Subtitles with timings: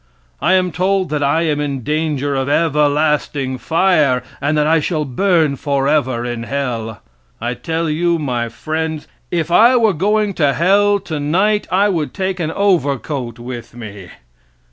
[0.41, 5.05] I am told that I am in danger of everlasting fire, and that I shall
[5.05, 7.03] burn forever in hell:
[7.39, 12.39] I tell you, my friends, if I were going to hell tonight I would take
[12.39, 14.09] an overcoat with me.